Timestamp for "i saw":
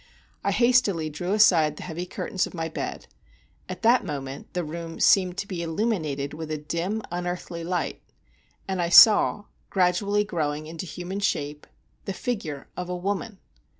8.81-9.43